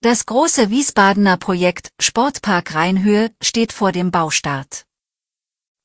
Das 0.00 0.26
große 0.26 0.70
Wiesbadener 0.70 1.38
Projekt 1.38 1.90
Sportpark 2.00 2.72
Rheinhöhe 2.72 3.34
steht 3.42 3.72
vor 3.72 3.90
dem 3.90 4.12
Baustart. 4.12 4.86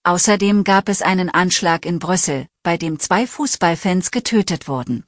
Außerdem 0.04 0.64
gab 0.64 0.88
es 0.88 1.02
einen 1.02 1.32
Anschlag 1.32 1.84
in 1.84 1.98
Brüssel, 1.98 2.46
bei 2.62 2.78
dem 2.78 3.00
zwei 3.00 3.26
Fußballfans 3.26 4.12
getötet 4.12 4.68
wurden. 4.68 5.04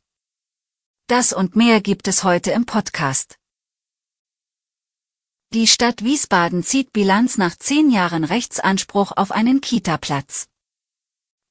Das 1.06 1.34
und 1.34 1.56
mehr 1.56 1.82
gibt 1.82 2.08
es 2.08 2.24
heute 2.24 2.50
im 2.50 2.66
Podcast. 2.66 3.38
Die 5.54 5.68
Stadt 5.68 6.04
Wiesbaden 6.04 6.64
zieht 6.64 6.92
Bilanz 6.92 7.38
nach 7.38 7.56
zehn 7.56 7.92
Jahren 7.92 8.24
Rechtsanspruch 8.24 9.12
auf 9.16 9.32
einen 9.32 9.62
Kita-Platz. 9.62 10.48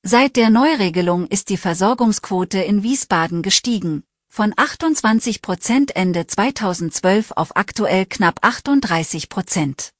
Seit 0.03 0.35
der 0.35 0.51
Neuregelung 0.51 1.29
ist 1.29 1.51
die 1.51 1.57
Versorgungsquote 1.57 2.59
in 2.59 2.83
Wiesbaden 2.83 3.43
gestiegen, 3.43 4.03
von 4.35 4.53
28 4.57 5.43
Prozent 5.43 5.95
Ende 5.95 6.27
2012 6.27 7.31
auf 7.37 7.57
aktuell 7.57 8.05
knapp 8.05 8.41
38 8.43 9.29
Prozent. 9.29 9.91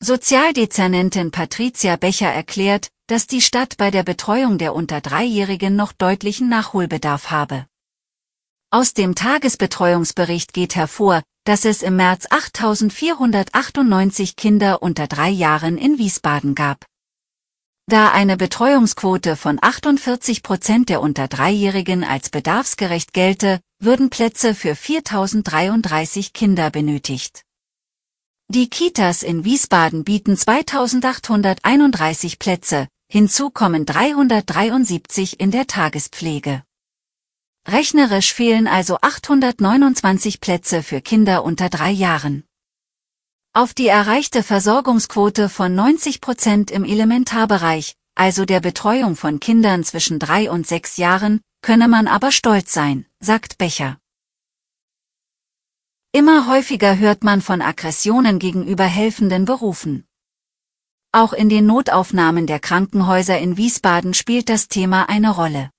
Sozialdezernentin 0.00 1.30
Patricia 1.30 1.94
Becher 1.94 2.32
erklärt, 2.32 2.88
dass 3.06 3.28
die 3.28 3.40
Stadt 3.40 3.76
bei 3.76 3.92
der 3.92 4.02
Betreuung 4.02 4.58
der 4.58 4.74
unter 4.74 5.00
Dreijährigen 5.00 5.76
noch 5.76 5.92
deutlichen 5.92 6.48
Nachholbedarf 6.48 7.30
habe. 7.30 7.66
Aus 8.72 8.92
dem 8.92 9.14
Tagesbetreuungsbericht 9.14 10.52
geht 10.52 10.74
hervor, 10.74 11.22
dass 11.44 11.64
es 11.64 11.84
im 11.84 11.94
März 11.94 12.26
8.498 12.26 14.34
Kinder 14.34 14.82
unter 14.82 15.06
drei 15.06 15.28
Jahren 15.28 15.78
in 15.78 15.98
Wiesbaden 15.98 16.56
gab. 16.56 16.86
Da 17.88 18.10
eine 18.10 18.36
Betreuungsquote 18.36 19.34
von 19.34 19.58
48 19.62 20.42
Prozent 20.42 20.90
der 20.90 21.00
unter 21.00 21.26
Dreijährigen 21.26 22.04
als 22.04 22.28
bedarfsgerecht 22.28 23.14
gelte, 23.14 23.60
würden 23.80 24.10
Plätze 24.10 24.54
für 24.54 24.74
4033 24.74 26.34
Kinder 26.34 26.68
benötigt. 26.68 27.44
Die 28.48 28.68
Kitas 28.68 29.22
in 29.22 29.44
Wiesbaden 29.44 30.04
bieten 30.04 30.36
2831 30.36 32.38
Plätze, 32.38 32.88
hinzu 33.10 33.48
kommen 33.48 33.86
373 33.86 35.40
in 35.40 35.50
der 35.50 35.66
Tagespflege. 35.66 36.62
Rechnerisch 37.66 38.34
fehlen 38.34 38.66
also 38.66 38.98
829 39.00 40.42
Plätze 40.42 40.82
für 40.82 41.00
Kinder 41.00 41.42
unter 41.42 41.70
drei 41.70 41.92
Jahren. 41.92 42.44
Auf 43.58 43.74
die 43.74 43.88
erreichte 43.88 44.44
Versorgungsquote 44.44 45.48
von 45.48 45.74
90 45.74 46.20
Prozent 46.20 46.70
im 46.70 46.84
Elementarbereich, 46.84 47.96
also 48.14 48.44
der 48.44 48.60
Betreuung 48.60 49.16
von 49.16 49.40
Kindern 49.40 49.82
zwischen 49.82 50.20
drei 50.20 50.48
und 50.48 50.64
sechs 50.64 50.96
Jahren, 50.96 51.40
könne 51.60 51.88
man 51.88 52.06
aber 52.06 52.30
stolz 52.30 52.72
sein, 52.72 53.04
sagt 53.18 53.58
Becher. 53.58 53.98
Immer 56.12 56.46
häufiger 56.46 56.98
hört 56.98 57.24
man 57.24 57.40
von 57.40 57.60
Aggressionen 57.60 58.38
gegenüber 58.38 58.84
helfenden 58.84 59.44
Berufen. 59.44 60.06
Auch 61.10 61.32
in 61.32 61.48
den 61.48 61.66
Notaufnahmen 61.66 62.46
der 62.46 62.60
Krankenhäuser 62.60 63.40
in 63.40 63.56
Wiesbaden 63.56 64.14
spielt 64.14 64.50
das 64.50 64.68
Thema 64.68 65.08
eine 65.08 65.30
Rolle. 65.30 65.70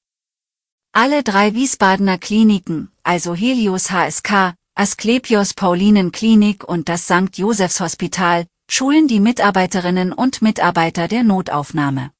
Alle 0.92 1.24
drei 1.24 1.54
Wiesbadener 1.54 2.18
Kliniken, 2.18 2.92
also 3.04 3.34
Helios 3.36 3.90
HSK, 3.90 4.59
Asklepios 4.80 5.56
Paulinen-Klinik 5.56 6.64
und 6.64 6.88
das 6.88 7.04
St. 7.04 7.36
Josephs 7.38 7.82
Hospital, 7.82 8.48
schulen 8.72 9.10
die 9.10 9.20
Mitarbeiterinnen 9.20 10.14
und 10.14 10.42
Mitarbeiter 10.42 11.10
der 11.10 11.24
Notaufnahme. 11.24 12.12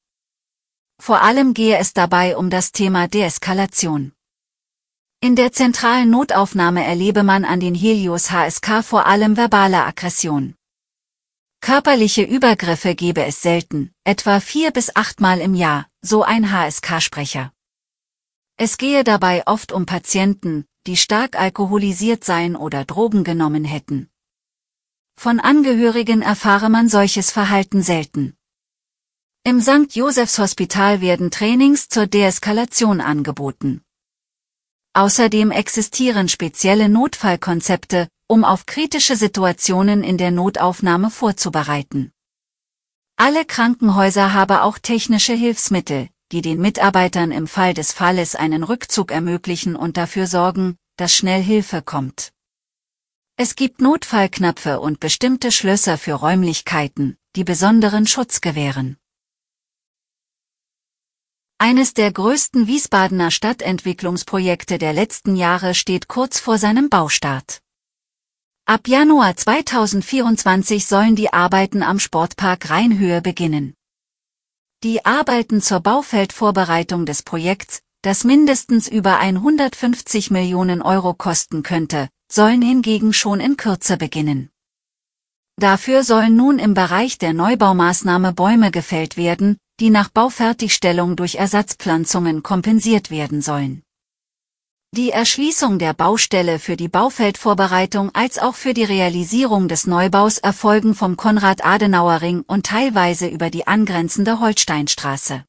Vor 1.00 1.22
allem 1.22 1.54
gehe 1.54 1.78
es 1.78 1.94
dabei 1.94 2.36
um 2.36 2.50
das 2.50 2.72
Thema 2.72 3.08
Deeskalation. 3.08 4.12
In 5.22 5.36
der 5.36 5.52
zentralen 5.52 6.10
Notaufnahme 6.10 6.84
erlebe 6.84 7.22
man 7.22 7.46
an 7.46 7.60
den 7.60 7.74
Helios 7.74 8.30
HSK 8.30 8.84
vor 8.84 9.06
allem 9.06 9.38
verbale 9.38 9.82
Aggression. 9.82 10.54
Körperliche 11.62 12.24
Übergriffe 12.24 12.94
gebe 12.94 13.24
es 13.24 13.40
selten, 13.40 13.90
etwa 14.04 14.38
vier 14.38 14.70
bis 14.70 14.94
achtmal 14.94 15.40
im 15.40 15.54
Jahr, 15.54 15.86
so 16.02 16.24
ein 16.24 16.52
HSK-Sprecher. 16.52 17.54
Es 18.58 18.76
gehe 18.76 19.02
dabei 19.02 19.46
oft 19.46 19.72
um 19.72 19.86
Patienten, 19.86 20.66
die 20.90 20.96
stark 20.96 21.38
alkoholisiert 21.38 22.24
seien 22.24 22.56
oder 22.56 22.84
Drogen 22.84 23.22
genommen 23.22 23.64
hätten. 23.64 24.10
Von 25.16 25.38
Angehörigen 25.38 26.20
erfahre 26.20 26.68
man 26.68 26.88
solches 26.88 27.30
Verhalten 27.30 27.80
selten. 27.80 28.36
Im 29.44 29.60
St. 29.60 29.94
Josephs 29.94 30.36
Hospital 30.40 31.00
werden 31.00 31.30
Trainings 31.30 31.88
zur 31.88 32.08
Deeskalation 32.08 33.00
angeboten. 33.00 33.82
Außerdem 34.92 35.52
existieren 35.52 36.28
spezielle 36.28 36.88
Notfallkonzepte, 36.88 38.08
um 38.26 38.42
auf 38.42 38.66
kritische 38.66 39.14
Situationen 39.14 40.02
in 40.02 40.18
der 40.18 40.32
Notaufnahme 40.32 41.10
vorzubereiten. 41.10 42.10
Alle 43.14 43.44
Krankenhäuser 43.44 44.32
habe 44.32 44.62
auch 44.62 44.78
technische 44.78 45.34
Hilfsmittel, 45.34 46.08
die 46.32 46.42
den 46.42 46.60
Mitarbeitern 46.60 47.32
im 47.32 47.46
Fall 47.46 47.74
des 47.74 47.92
Falles 47.92 48.34
einen 48.34 48.62
Rückzug 48.62 49.10
ermöglichen 49.10 49.76
und 49.76 49.96
dafür 49.96 50.26
sorgen, 50.26 50.76
dass 50.96 51.14
schnell 51.14 51.42
Hilfe 51.42 51.82
kommt. 51.82 52.32
Es 53.36 53.56
gibt 53.56 53.80
Notfallknöpfe 53.80 54.80
und 54.80 55.00
bestimmte 55.00 55.50
Schlösser 55.50 55.96
für 55.96 56.14
Räumlichkeiten, 56.14 57.16
die 57.36 57.44
besonderen 57.44 58.06
Schutz 58.06 58.40
gewähren. 58.40 58.96
Eines 61.56 61.94
der 61.94 62.12
größten 62.12 62.66
Wiesbadener 62.66 63.30
Stadtentwicklungsprojekte 63.30 64.78
der 64.78 64.92
letzten 64.92 65.36
Jahre 65.36 65.74
steht 65.74 66.08
kurz 66.08 66.40
vor 66.40 66.58
seinem 66.58 66.88
Baustart. 66.88 67.60
Ab 68.66 68.88
Januar 68.88 69.36
2024 69.36 70.86
sollen 70.86 71.16
die 71.16 71.32
Arbeiten 71.32 71.82
am 71.82 71.98
Sportpark 71.98 72.70
Rheinhöhe 72.70 73.20
beginnen. 73.20 73.74
Die 74.82 75.04
Arbeiten 75.04 75.60
zur 75.60 75.80
Baufeldvorbereitung 75.80 77.04
des 77.04 77.22
Projekts, 77.22 77.82
das 78.00 78.24
mindestens 78.24 78.88
über 78.88 79.18
150 79.18 80.30
Millionen 80.30 80.80
Euro 80.80 81.12
kosten 81.12 81.62
könnte, 81.62 82.08
sollen 82.32 82.62
hingegen 82.62 83.12
schon 83.12 83.40
in 83.40 83.58
Kürze 83.58 83.98
beginnen. 83.98 84.48
Dafür 85.56 86.02
sollen 86.02 86.34
nun 86.34 86.58
im 86.58 86.72
Bereich 86.72 87.18
der 87.18 87.34
Neubaumaßnahme 87.34 88.32
Bäume 88.32 88.70
gefällt 88.70 89.18
werden, 89.18 89.58
die 89.80 89.90
nach 89.90 90.08
Baufertigstellung 90.08 91.14
durch 91.14 91.34
Ersatzpflanzungen 91.34 92.42
kompensiert 92.42 93.10
werden 93.10 93.42
sollen. 93.42 93.82
Die 94.92 95.10
Erschließung 95.10 95.78
der 95.78 95.94
Baustelle 95.94 96.58
für 96.58 96.76
die 96.76 96.88
Baufeldvorbereitung 96.88 98.12
als 98.12 98.38
auch 98.38 98.56
für 98.56 98.74
die 98.74 98.82
Realisierung 98.82 99.68
des 99.68 99.86
Neubaus 99.86 100.38
erfolgen 100.38 100.96
vom 100.96 101.16
Konrad-Adenauer-Ring 101.16 102.42
und 102.44 102.66
teilweise 102.66 103.28
über 103.28 103.50
die 103.50 103.68
angrenzende 103.68 104.40
Holsteinstraße. 104.40 105.44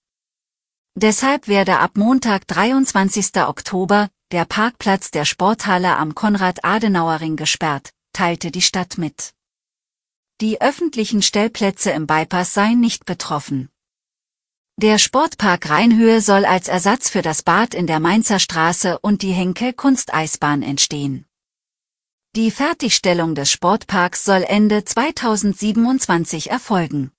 Deshalb 0.93 1.47
werde 1.47 1.79
ab 1.79 1.91
Montag 1.95 2.47
23. 2.47 3.37
Oktober 3.47 4.09
der 4.31 4.45
Parkplatz 4.45 5.09
der 5.09 5.25
Sporthalle 5.25 5.97
am 5.97 6.13
Konrad-Adenauer-Ring 6.13 7.35
gesperrt, 7.35 7.89
teilte 8.13 8.51
die 8.51 8.61
Stadt 8.61 8.99
mit. 8.99 9.33
Die 10.39 10.61
öffentlichen 10.61 11.23
Stellplätze 11.23 11.89
im 11.89 12.05
Bypass 12.05 12.53
seien 12.53 12.79
nicht 12.79 13.05
betroffen. 13.05 13.69
Der 14.77 14.97
Sportpark 14.97 15.69
Rheinhöhe 15.69 16.21
soll 16.21 16.45
als 16.45 16.67
Ersatz 16.67 17.09
für 17.09 17.21
das 17.21 17.43
Bad 17.43 17.73
in 17.73 17.87
der 17.87 17.99
Mainzer 17.99 18.39
Straße 18.39 18.97
und 18.99 19.21
die 19.21 19.31
Henkel 19.31 19.73
Kunsteisbahn 19.73 20.63
entstehen. 20.63 21.25
Die 22.35 22.49
Fertigstellung 22.49 23.35
des 23.35 23.51
Sportparks 23.51 24.23
soll 24.23 24.43
Ende 24.43 24.85
2027 24.85 26.49
erfolgen. 26.49 27.11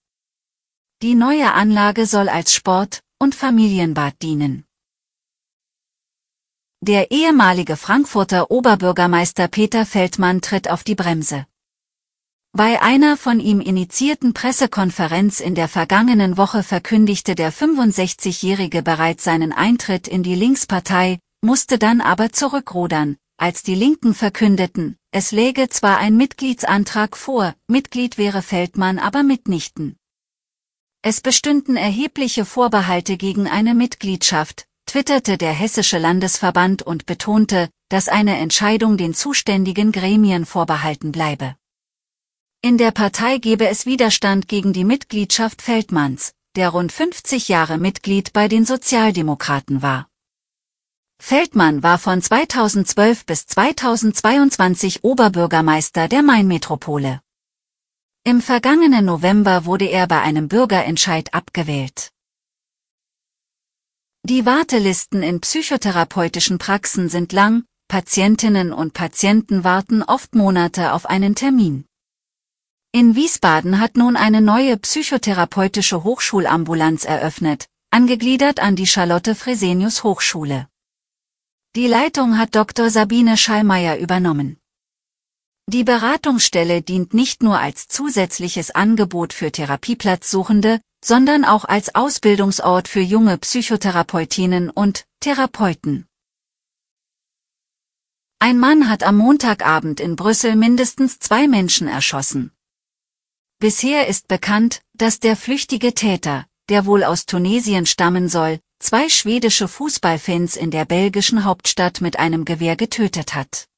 Die 1.02 1.14
neue 1.14 1.52
Anlage 1.52 2.06
soll 2.06 2.28
als 2.28 2.54
Sport- 2.54 3.02
und 3.18 3.34
Familienbad 3.34 4.14
dienen. 4.22 4.64
Der 6.80 7.12
ehemalige 7.12 7.76
Frankfurter 7.76 8.50
Oberbürgermeister 8.50 9.46
Peter 9.46 9.86
Feldmann 9.86 10.40
tritt 10.40 10.68
auf 10.68 10.82
die 10.82 10.96
Bremse. 10.96 11.46
Bei 12.54 12.82
einer 12.82 13.16
von 13.16 13.40
ihm 13.40 13.62
initiierten 13.62 14.34
Pressekonferenz 14.34 15.40
in 15.40 15.54
der 15.54 15.68
vergangenen 15.68 16.36
Woche 16.36 16.62
verkündigte 16.62 17.34
der 17.34 17.50
65-Jährige 17.50 18.82
bereits 18.82 19.24
seinen 19.24 19.54
Eintritt 19.54 20.06
in 20.06 20.22
die 20.22 20.34
Linkspartei, 20.34 21.18
musste 21.40 21.78
dann 21.78 22.02
aber 22.02 22.30
zurückrudern, 22.30 23.16
als 23.38 23.62
die 23.62 23.74
Linken 23.74 24.12
verkündeten, 24.12 24.96
es 25.12 25.32
läge 25.32 25.70
zwar 25.70 25.96
ein 25.96 26.18
Mitgliedsantrag 26.18 27.16
vor, 27.16 27.54
Mitglied 27.68 28.18
wäre 28.18 28.42
Feldmann 28.42 28.98
aber 28.98 29.22
mitnichten. 29.22 29.96
Es 31.00 31.22
bestünden 31.22 31.76
erhebliche 31.76 32.44
Vorbehalte 32.44 33.16
gegen 33.16 33.48
eine 33.48 33.74
Mitgliedschaft, 33.74 34.66
twitterte 34.84 35.38
der 35.38 35.54
Hessische 35.54 35.96
Landesverband 35.96 36.82
und 36.82 37.06
betonte, 37.06 37.70
dass 37.88 38.08
eine 38.08 38.36
Entscheidung 38.36 38.98
den 38.98 39.14
zuständigen 39.14 39.90
Gremien 39.90 40.44
vorbehalten 40.44 41.12
bleibe. 41.12 41.56
In 42.64 42.78
der 42.78 42.92
Partei 42.92 43.38
gebe 43.38 43.66
es 43.66 43.86
Widerstand 43.86 44.46
gegen 44.46 44.72
die 44.72 44.84
Mitgliedschaft 44.84 45.60
Feldmanns, 45.62 46.32
der 46.54 46.68
rund 46.68 46.92
50 46.92 47.48
Jahre 47.48 47.76
Mitglied 47.76 48.32
bei 48.32 48.46
den 48.46 48.64
Sozialdemokraten 48.64 49.82
war. 49.82 50.08
Feldmann 51.18 51.82
war 51.82 51.98
von 51.98 52.22
2012 52.22 53.26
bis 53.26 53.48
2022 53.48 55.02
Oberbürgermeister 55.02 56.06
der 56.06 56.22
Mainmetropole. 56.22 57.20
Im 58.22 58.40
vergangenen 58.40 59.06
November 59.06 59.64
wurde 59.64 59.86
er 59.86 60.06
bei 60.06 60.20
einem 60.20 60.46
Bürgerentscheid 60.46 61.34
abgewählt. 61.34 62.12
Die 64.22 64.46
Wartelisten 64.46 65.24
in 65.24 65.40
psychotherapeutischen 65.40 66.58
Praxen 66.58 67.08
sind 67.08 67.32
lang, 67.32 67.64
Patientinnen 67.88 68.72
und 68.72 68.94
Patienten 68.94 69.64
warten 69.64 70.04
oft 70.04 70.36
Monate 70.36 70.92
auf 70.92 71.06
einen 71.06 71.34
Termin. 71.34 71.86
In 72.94 73.16
Wiesbaden 73.16 73.80
hat 73.80 73.96
nun 73.96 74.16
eine 74.16 74.42
neue 74.42 74.76
psychotherapeutische 74.76 76.04
Hochschulambulanz 76.04 77.06
eröffnet, 77.06 77.66
angegliedert 77.90 78.60
an 78.60 78.76
die 78.76 78.86
Charlotte 78.86 79.34
Fresenius 79.34 80.04
Hochschule. 80.04 80.68
Die 81.74 81.86
Leitung 81.86 82.36
hat 82.36 82.54
Dr. 82.54 82.90
Sabine 82.90 83.38
Schallmeier 83.38 83.96
übernommen. 83.96 84.58
Die 85.66 85.84
Beratungsstelle 85.84 86.82
dient 86.82 87.14
nicht 87.14 87.42
nur 87.42 87.58
als 87.58 87.88
zusätzliches 87.88 88.72
Angebot 88.72 89.32
für 89.32 89.50
Therapieplatzsuchende, 89.50 90.78
sondern 91.02 91.46
auch 91.46 91.64
als 91.64 91.94
Ausbildungsort 91.94 92.88
für 92.88 93.00
junge 93.00 93.38
Psychotherapeutinnen 93.38 94.68
und 94.68 95.06
Therapeuten. 95.20 96.06
Ein 98.38 98.58
Mann 98.58 98.90
hat 98.90 99.02
am 99.02 99.16
Montagabend 99.16 99.98
in 99.98 100.14
Brüssel 100.14 100.56
mindestens 100.56 101.18
zwei 101.20 101.48
Menschen 101.48 101.88
erschossen. 101.88 102.52
Bisher 103.62 104.08
ist 104.08 104.26
bekannt, 104.26 104.82
dass 104.92 105.20
der 105.20 105.36
flüchtige 105.36 105.94
Täter, 105.94 106.46
der 106.68 106.84
wohl 106.84 107.04
aus 107.04 107.26
Tunesien 107.26 107.86
stammen 107.86 108.28
soll, 108.28 108.58
zwei 108.80 109.08
schwedische 109.08 109.68
Fußballfans 109.68 110.56
in 110.56 110.72
der 110.72 110.84
belgischen 110.84 111.44
Hauptstadt 111.44 112.00
mit 112.00 112.18
einem 112.18 112.44
Gewehr 112.44 112.74
getötet 112.74 113.36
hat. 113.36 113.68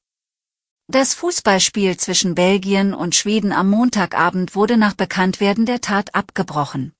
Das 0.87 1.13
Fußballspiel 1.13 1.97
zwischen 1.97 2.33
Belgien 2.33 2.95
und 2.95 3.13
Schweden 3.13 3.51
am 3.51 3.69
Montagabend 3.69 4.55
wurde 4.55 4.77
nach 4.77 4.95
Bekanntwerden 4.95 5.67
der 5.67 5.81
Tat 5.81 6.15
abgebrochen. 6.15 6.95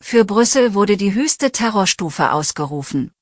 Für 0.00 0.24
Brüssel 0.24 0.72
wurde 0.72 0.96
die 0.96 1.12
höchste 1.12 1.52
Terrorstufe 1.52 2.32
ausgerufen. 2.32 3.12